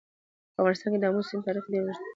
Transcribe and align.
په 0.53 0.57
افغانستان 0.61 0.89
کې 0.93 0.99
د 1.01 1.05
آمو 1.09 1.27
سیند 1.27 1.45
تاریخ 1.47 1.65
ډېر 1.71 1.81
اوږد 1.83 1.97
دی. 1.99 2.05